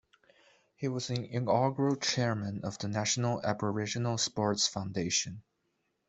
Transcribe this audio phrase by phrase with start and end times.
[0.77, 5.43] He was the inaugural chairman of the National Aboriginal Sports Foundation.